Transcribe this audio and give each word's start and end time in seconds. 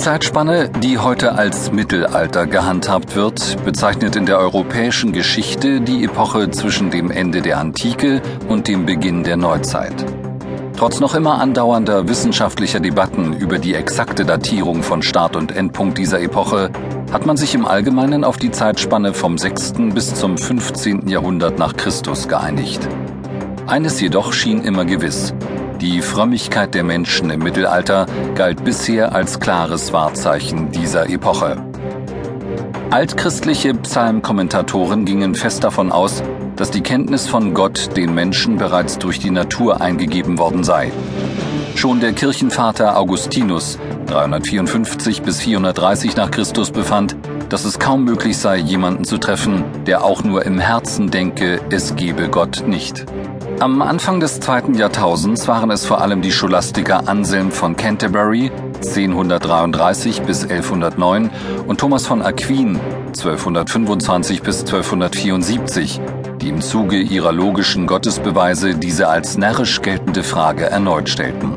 Zeitspanne, 0.00 0.70
die 0.82 0.96
heute 0.96 1.32
als 1.32 1.72
Mittelalter 1.72 2.46
gehandhabt 2.46 3.16
wird, 3.16 3.62
bezeichnet 3.66 4.16
in 4.16 4.24
der 4.24 4.38
europäischen 4.38 5.12
Geschichte 5.12 5.82
die 5.82 6.04
Epoche 6.04 6.50
zwischen 6.50 6.90
dem 6.90 7.10
Ende 7.10 7.42
der 7.42 7.58
Antike 7.58 8.22
und 8.48 8.66
dem 8.66 8.86
Beginn 8.86 9.24
der 9.24 9.36
Neuzeit. 9.36 9.92
Trotz 10.78 11.00
noch 11.00 11.14
immer 11.14 11.38
andauernder 11.38 12.08
wissenschaftlicher 12.08 12.80
Debatten 12.80 13.34
über 13.34 13.58
die 13.58 13.74
exakte 13.74 14.24
Datierung 14.24 14.82
von 14.82 15.02
Start 15.02 15.36
und 15.36 15.54
Endpunkt 15.54 15.98
dieser 15.98 16.22
Epoche 16.22 16.70
hat 17.12 17.26
man 17.26 17.36
sich 17.36 17.54
im 17.54 17.66
Allgemeinen 17.66 18.24
auf 18.24 18.38
die 18.38 18.50
Zeitspanne 18.50 19.12
vom 19.12 19.36
6. 19.36 19.74
bis 19.92 20.14
zum 20.14 20.38
15. 20.38 21.08
Jahrhundert 21.08 21.58
nach 21.58 21.76
Christus 21.76 22.26
geeinigt. 22.26 22.88
Eines 23.66 24.00
jedoch 24.00 24.32
schien 24.32 24.62
immer 24.64 24.86
gewiss. 24.86 25.34
Die 25.80 26.02
Frömmigkeit 26.02 26.74
der 26.74 26.84
Menschen 26.84 27.30
im 27.30 27.40
Mittelalter 27.40 28.04
galt 28.34 28.64
bisher 28.64 29.14
als 29.14 29.40
klares 29.40 29.94
Wahrzeichen 29.94 30.70
dieser 30.72 31.08
Epoche. 31.08 31.56
Altchristliche 32.90 33.72
Psalmkommentatoren 33.72 35.06
gingen 35.06 35.34
fest 35.34 35.64
davon 35.64 35.90
aus, 35.90 36.22
dass 36.56 36.70
die 36.70 36.82
Kenntnis 36.82 37.28
von 37.28 37.54
Gott 37.54 37.96
den 37.96 38.14
Menschen 38.14 38.58
bereits 38.58 38.98
durch 38.98 39.20
die 39.20 39.30
Natur 39.30 39.80
eingegeben 39.80 40.38
worden 40.38 40.64
sei. 40.64 40.92
Schon 41.76 42.00
der 42.00 42.12
Kirchenvater 42.12 42.98
Augustinus 42.98 43.78
354 44.08 45.22
bis 45.22 45.40
430 45.40 46.14
nach 46.14 46.30
Christus 46.30 46.72
befand, 46.72 47.16
dass 47.48 47.64
es 47.64 47.78
kaum 47.78 48.04
möglich 48.04 48.36
sei, 48.36 48.58
jemanden 48.58 49.04
zu 49.04 49.16
treffen, 49.16 49.64
der 49.86 50.04
auch 50.04 50.24
nur 50.24 50.44
im 50.44 50.58
Herzen 50.58 51.10
denke, 51.10 51.58
es 51.70 51.96
gebe 51.96 52.28
Gott 52.28 52.64
nicht. 52.66 53.06
Am 53.60 53.82
Anfang 53.82 54.20
des 54.20 54.40
zweiten 54.40 54.72
Jahrtausends 54.72 55.46
waren 55.46 55.70
es 55.70 55.84
vor 55.84 56.00
allem 56.00 56.22
die 56.22 56.32
Scholastiker 56.32 57.06
Anselm 57.06 57.50
von 57.50 57.76
Canterbury 57.76 58.50
1033 58.76 60.22
bis 60.22 60.44
1109 60.44 61.30
und 61.66 61.78
Thomas 61.78 62.06
von 62.06 62.22
Aquin 62.22 62.80
1225 63.08 64.40
bis 64.40 64.60
1274, 64.60 66.00
die 66.40 66.48
im 66.48 66.62
Zuge 66.62 67.00
ihrer 67.00 67.32
logischen 67.32 67.86
Gottesbeweise 67.86 68.76
diese 68.76 69.08
als 69.08 69.36
närrisch 69.36 69.82
geltende 69.82 70.22
Frage 70.22 70.64
erneut 70.64 71.10
stellten. 71.10 71.54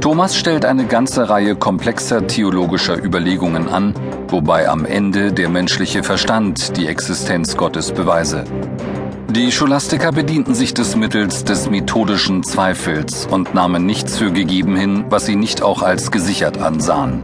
Thomas 0.00 0.36
stellt 0.36 0.64
eine 0.64 0.86
ganze 0.86 1.28
Reihe 1.28 1.54
komplexer 1.54 2.26
theologischer 2.26 3.00
Überlegungen 3.00 3.68
an, 3.68 3.94
wobei 4.26 4.68
am 4.68 4.84
Ende 4.84 5.32
der 5.32 5.48
menschliche 5.48 6.02
Verstand 6.02 6.76
die 6.76 6.88
Existenz 6.88 7.56
Gottes 7.56 7.92
beweise. 7.92 8.42
Die 9.30 9.52
Scholastiker 9.52 10.10
bedienten 10.10 10.54
sich 10.54 10.72
des 10.72 10.96
Mittels 10.96 11.44
des 11.44 11.68
methodischen 11.68 12.42
Zweifels 12.42 13.26
und 13.26 13.52
nahmen 13.52 13.84
nichts 13.84 14.16
für 14.16 14.32
gegeben 14.32 14.74
hin, 14.74 15.04
was 15.10 15.26
sie 15.26 15.36
nicht 15.36 15.60
auch 15.60 15.82
als 15.82 16.10
gesichert 16.10 16.56
ansahen. 16.56 17.22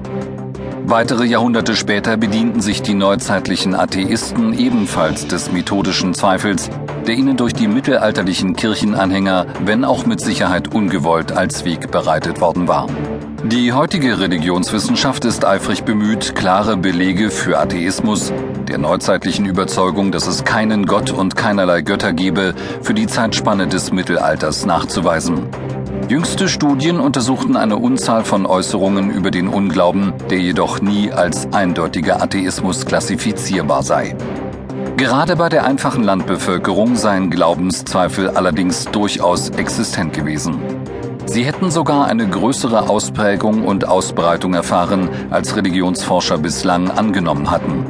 Weitere 0.86 1.24
Jahrhunderte 1.24 1.74
später 1.74 2.18
bedienten 2.18 2.60
sich 2.60 2.82
die 2.82 2.92
neuzeitlichen 2.92 3.74
Atheisten 3.74 4.52
ebenfalls 4.52 5.26
des 5.28 5.50
methodischen 5.50 6.12
Zweifels, 6.12 6.68
der 7.06 7.14
ihnen 7.14 7.38
durch 7.38 7.54
die 7.54 7.68
mittelalterlichen 7.68 8.54
Kirchenanhänger, 8.54 9.46
wenn 9.64 9.86
auch 9.86 10.04
mit 10.04 10.20
Sicherheit 10.20 10.74
ungewollt, 10.74 11.32
als 11.32 11.64
Weg 11.64 11.90
bereitet 11.90 12.42
worden 12.42 12.68
war. 12.68 12.86
Die 13.46 13.74
heutige 13.74 14.20
Religionswissenschaft 14.20 15.26
ist 15.26 15.44
eifrig 15.44 15.84
bemüht, 15.84 16.34
klare 16.34 16.78
Belege 16.78 17.28
für 17.28 17.58
Atheismus, 17.58 18.32
der 18.66 18.78
neuzeitlichen 18.78 19.44
Überzeugung, 19.44 20.12
dass 20.12 20.26
es 20.26 20.44
keinen 20.44 20.86
Gott 20.86 21.10
und 21.10 21.36
keinerlei 21.36 21.82
Götter 21.82 22.14
gebe, 22.14 22.54
für 22.80 22.94
die 22.94 23.06
Zeitspanne 23.06 23.66
des 23.66 23.92
Mittelalters 23.92 24.64
nachzuweisen. 24.64 25.48
Jüngste 26.08 26.48
Studien 26.48 27.00
untersuchten 27.00 27.56
eine 27.56 27.76
Unzahl 27.76 28.24
von 28.24 28.46
Äußerungen 28.46 29.10
über 29.10 29.30
den 29.30 29.48
Unglauben, 29.48 30.14
der 30.30 30.38
jedoch 30.38 30.80
nie 30.80 31.12
als 31.12 31.46
eindeutiger 31.52 32.22
Atheismus 32.22 32.86
klassifizierbar 32.86 33.82
sei. 33.82 34.16
Gerade 34.96 35.36
bei 35.36 35.50
der 35.50 35.66
einfachen 35.66 36.02
Landbevölkerung 36.02 36.96
seien 36.96 37.28
Glaubenszweifel 37.28 38.30
allerdings 38.30 38.86
durchaus 38.86 39.50
existent 39.50 40.14
gewesen. 40.14 40.60
Sie 41.26 41.44
hätten 41.44 41.70
sogar 41.70 42.06
eine 42.06 42.28
größere 42.28 42.88
Ausprägung 42.88 43.64
und 43.64 43.88
Ausbreitung 43.88 44.54
erfahren, 44.54 45.08
als 45.30 45.56
Religionsforscher 45.56 46.38
bislang 46.38 46.90
angenommen 46.90 47.50
hatten. 47.50 47.86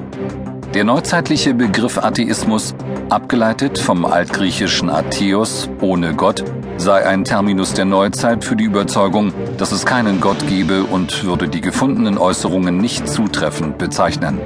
Der 0.75 0.85
neuzeitliche 0.85 1.55
Begriff 1.55 1.99
Atheismus, 1.99 2.75
abgeleitet 3.09 3.79
vom 3.79 4.05
altgriechischen 4.05 4.91
Atheos 4.91 5.69
ohne 5.81 6.15
Gott, 6.15 6.43
sei 6.79 7.07
ein 7.07 7.25
Terminus 7.25 7.75
der 7.75 7.85
Neuzeit 7.85 8.45
für 8.45 8.57
die 8.57 8.65
Überzeugung, 8.65 9.33
dass 9.57 9.71
es 9.71 9.87
keinen 9.87 10.21
Gott 10.21 10.49
gebe 10.49 10.83
und 10.83 11.25
würde 11.25 11.49
die 11.49 11.61
gefundenen 11.61 12.19
Äußerungen 12.19 12.79
nicht 12.79 13.09
zutreffend 13.09 13.79
bezeichnen. 13.79 14.41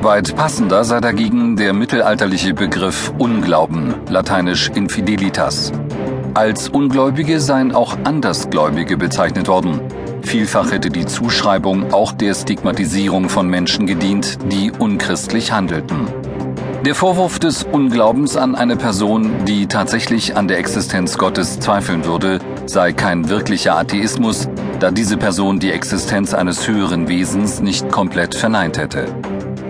Weit 0.00 0.36
passender 0.36 0.84
sei 0.84 1.00
dagegen 1.00 1.56
der 1.56 1.72
mittelalterliche 1.72 2.54
Begriff 2.54 3.12
Unglauben, 3.18 3.94
lateinisch 4.08 4.70
Infidelitas. 4.70 5.72
Als 6.38 6.68
Ungläubige 6.68 7.40
seien 7.40 7.72
auch 7.72 7.98
Andersgläubige 8.04 8.96
bezeichnet 8.96 9.48
worden. 9.48 9.80
Vielfach 10.22 10.70
hätte 10.70 10.88
die 10.88 11.04
Zuschreibung 11.04 11.92
auch 11.92 12.12
der 12.12 12.32
Stigmatisierung 12.32 13.28
von 13.28 13.48
Menschen 13.48 13.88
gedient, 13.88 14.38
die 14.52 14.70
unchristlich 14.70 15.50
handelten. 15.50 16.06
Der 16.86 16.94
Vorwurf 16.94 17.40
des 17.40 17.64
Unglaubens 17.64 18.36
an 18.36 18.54
eine 18.54 18.76
Person, 18.76 19.46
die 19.46 19.66
tatsächlich 19.66 20.36
an 20.36 20.46
der 20.46 20.58
Existenz 20.58 21.18
Gottes 21.18 21.58
zweifeln 21.58 22.04
würde, 22.04 22.38
sei 22.66 22.92
kein 22.92 23.28
wirklicher 23.28 23.76
Atheismus, 23.76 24.48
da 24.78 24.92
diese 24.92 25.16
Person 25.16 25.58
die 25.58 25.72
Existenz 25.72 26.34
eines 26.34 26.68
höheren 26.68 27.08
Wesens 27.08 27.60
nicht 27.60 27.90
komplett 27.90 28.36
verneint 28.36 28.78
hätte. 28.78 29.06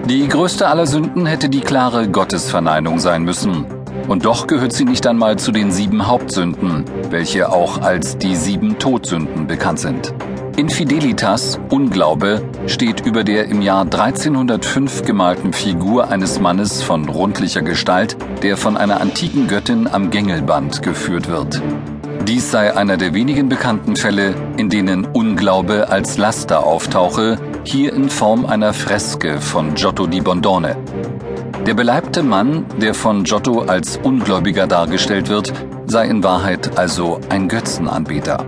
Die 0.05 0.28
größte 0.28 0.69
aller 0.69 0.87
Sünden 0.87 1.25
hätte 1.25 1.49
die 1.49 1.61
klare 1.61 2.11
Gottesverneinung 2.11 2.99
sein 2.99 3.23
müssen. 3.23 3.78
Und 4.09 4.25
doch 4.25 4.47
gehört 4.47 4.73
sie 4.73 4.87
nicht 4.87 5.07
einmal 5.07 5.39
zu 5.39 5.53
den 5.53 5.71
sieben 5.71 6.07
Hauptsünden, 6.07 6.85
welche 7.11 7.53
auch 7.53 7.83
als 7.83 8.17
die 8.17 8.35
sieben 8.35 8.79
Todsünden 8.79 9.47
bekannt 9.47 9.81
sind. 9.81 10.15
Infidelitas, 10.57 11.61
Unglaube, 11.71 12.43
steht 12.67 13.07
über 13.07 13.23
der 13.23 13.47
im 13.47 13.63
Jahr 13.63 13.83
1305 13.83 15.05
gemalten 15.05 15.53
Figur 15.53 16.11
eines 16.11 16.41
Mannes 16.41 16.83
von 16.83 17.09
rundlicher 17.09 17.63
Gestalt, 17.63 18.17
der 18.43 18.57
von 18.57 18.77
einer 18.77 19.01
antiken 19.01 19.47
Göttin 19.47 19.87
am 19.87 20.11
Gängelband 20.11 20.83
geführt 20.83 21.29
wird. 21.29 21.63
Dies 22.27 22.51
sei 22.51 22.77
einer 22.77 22.97
der 22.97 23.15
wenigen 23.15 23.49
bekannten 23.49 23.95
Fälle, 23.95 24.35
in 24.57 24.69
denen 24.69 25.05
Unglaube 25.05 25.91
als 25.91 26.19
Laster 26.19 26.67
auftauche, 26.67 27.39
hier 27.65 27.93
in 27.93 28.09
Form 28.09 28.45
einer 28.45 28.73
Freske 28.73 29.41
von 29.41 29.75
Giotto 29.75 30.07
di 30.07 30.21
Bondone. 30.21 30.77
Der 31.67 31.75
beleibte 31.75 32.23
Mann, 32.23 32.65
der 32.81 32.95
von 32.95 33.25
Giotto 33.25 33.61
als 33.63 33.99
Ungläubiger 34.03 34.67
dargestellt 34.67 35.29
wird, 35.29 35.53
sei 35.87 36.07
in 36.07 36.23
Wahrheit 36.23 36.79
also 36.79 37.21
ein 37.29 37.49
Götzenanbeter. 37.49 38.47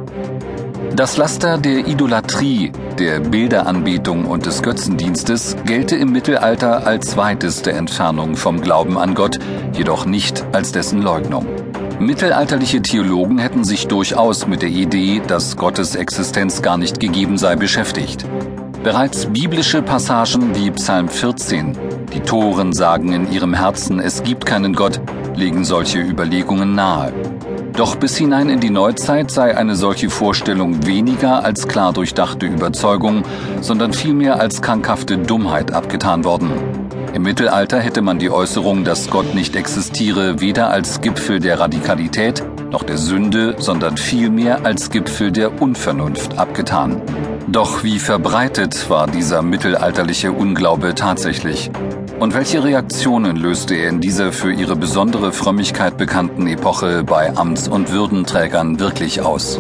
Das 0.97 1.16
Laster 1.16 1.56
der 1.56 1.87
Idolatrie, 1.87 2.72
der 2.98 3.21
Bilderanbetung 3.21 4.26
und 4.26 4.47
des 4.47 4.62
Götzendienstes 4.62 5.56
gelte 5.65 5.97
im 5.97 6.12
Mittelalter 6.12 6.87
als 6.87 7.16
weiteste 7.16 7.72
Entfernung 7.72 8.37
vom 8.37 8.60
Glauben 8.60 8.98
an 8.98 9.15
Gott, 9.15 9.38
jedoch 9.72 10.04
nicht 10.04 10.44
als 10.53 10.72
dessen 10.72 11.00
Leugnung. 11.00 11.47
Mittelalterliche 12.00 12.82
Theologen 12.82 13.38
hätten 13.38 13.62
sich 13.62 13.87
durchaus 13.87 14.47
mit 14.47 14.62
der 14.62 14.71
Idee, 14.71 15.21
dass 15.27 15.56
Gottes 15.56 15.94
Existenz 15.94 16.62
gar 16.62 16.78
nicht 16.78 16.98
gegeben 16.98 17.38
sei, 17.38 17.56
beschäftigt. 17.56 18.25
Bereits 18.82 19.27
biblische 19.27 19.82
Passagen 19.82 20.54
wie 20.54 20.71
Psalm 20.71 21.09
14, 21.09 21.77
die 22.12 22.21
Toren 22.21 22.72
sagen 22.72 23.12
in 23.12 23.31
ihrem 23.31 23.54
Herzen, 23.54 24.00
es 24.00 24.22
gibt 24.22 24.47
keinen 24.47 24.75
Gott, 24.75 25.00
legen 25.34 25.65
solche 25.65 25.98
Überlegungen 26.00 26.74
nahe. 26.74 27.12
Doch 27.74 27.97
bis 27.97 28.16
hinein 28.16 28.48
in 28.48 28.60
die 28.60 28.71
Neuzeit 28.71 29.30
sei 29.30 29.57
eine 29.57 29.77
solche 29.77 30.10
Vorstellung 30.10 30.86
weniger 30.86 31.45
als 31.45 31.68
klar 31.68 31.92
durchdachte 31.92 32.47
Überzeugung, 32.47 33.22
sondern 33.60 33.92
vielmehr 33.92 34.41
als 34.41 34.60
krankhafte 34.60 35.18
Dummheit 35.18 35.72
abgetan 35.72 36.24
worden. 36.24 36.51
Im 37.15 37.22
Mittelalter 37.22 37.80
hätte 37.80 38.03
man 38.03 38.18
die 38.18 38.30
Äußerung, 38.30 38.84
dass 38.84 39.10
Gott 39.10 39.34
nicht 39.34 39.56
existiere, 39.56 40.41
weder 40.41 40.71
als 40.71 41.01
Gipfel 41.01 41.41
der 41.41 41.59
Radikalität 41.59 42.45
noch 42.71 42.83
der 42.83 42.98
Sünde, 42.98 43.56
sondern 43.59 43.97
vielmehr 43.97 44.65
als 44.65 44.91
Gipfel 44.91 45.33
der 45.33 45.60
Unvernunft 45.60 46.39
abgetan. 46.39 47.03
Doch 47.52 47.82
wie 47.82 47.98
verbreitet 47.98 48.88
war 48.91 49.08
dieser 49.08 49.42
mittelalterliche 49.42 50.30
Unglaube 50.30 50.94
tatsächlich? 50.94 51.68
Und 52.20 52.32
welche 52.32 52.62
Reaktionen 52.62 53.34
löste 53.34 53.74
er 53.74 53.88
in 53.88 54.00
dieser 54.00 54.32
für 54.32 54.52
ihre 54.52 54.76
besondere 54.76 55.32
Frömmigkeit 55.32 55.97
bekannten 55.97 56.47
Epoche 56.47 57.02
bei 57.02 57.36
Amts- 57.36 57.66
und 57.66 57.91
Würdenträgern 57.91 58.78
wirklich 58.78 59.22
aus? 59.22 59.58